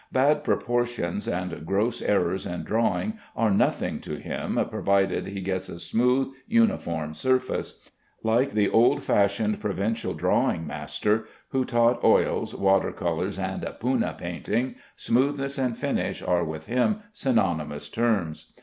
Bad 0.11 0.43
proportions 0.43 1.27
and 1.27 1.63
gross 1.63 2.01
errors 2.01 2.47
in 2.47 2.63
drawing 2.63 3.19
are 3.35 3.51
nothing 3.51 3.99
to 3.99 4.15
him 4.15 4.57
provided 4.71 5.27
he 5.27 5.41
gets 5.41 5.69
a 5.69 5.79
smooth, 5.79 6.29
uniform 6.47 7.13
surface. 7.13 7.83
Like 8.23 8.49
the 8.53 8.67
old 8.67 9.03
fashioned 9.03 9.61
provincial 9.61 10.15
drawing 10.15 10.65
master, 10.65 11.27
who 11.49 11.65
taught 11.65 12.03
oils, 12.03 12.55
water 12.55 12.91
colors, 12.91 13.37
and 13.37 13.61
Poonah 13.79 14.15
painting, 14.17 14.73
smoothness 14.95 15.59
and 15.59 15.77
finish 15.77 16.23
are 16.23 16.43
with 16.43 16.65
him 16.65 17.01
synonymous 17.13 17.87
terms. 17.87 18.53